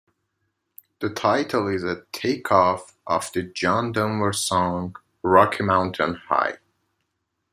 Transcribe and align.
The 0.97 1.11
title 1.11 1.67
is 1.67 1.83
a 1.83 2.05
take-off 2.11 2.97
of 3.05 3.31
the 3.33 3.43
John 3.43 3.91
Denver 3.91 4.33
song 4.33 4.95
"Rocky 5.21 5.61
Mountain 5.63 6.15
High". 6.27 6.57